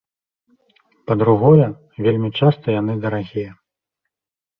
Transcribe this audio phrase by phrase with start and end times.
[1.09, 1.67] Па-другое,
[2.05, 3.51] вельмі часта яны дарагія.